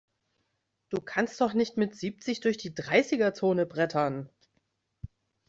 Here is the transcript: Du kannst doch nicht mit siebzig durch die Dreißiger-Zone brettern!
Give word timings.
Du 0.89 0.99
kannst 0.99 1.39
doch 1.41 1.53
nicht 1.53 1.77
mit 1.77 1.93
siebzig 1.93 2.39
durch 2.39 2.57
die 2.57 2.73
Dreißiger-Zone 2.73 3.67
brettern! 3.67 4.31